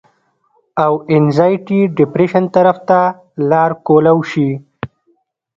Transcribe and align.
او 0.83 0.93
انزائټي 1.15 1.79
ډپرېشن 1.97 2.43
طرف 2.55 2.77
ته 2.89 2.99
لار 3.49 3.71
کولاو 3.87 4.19
شي 4.31 4.49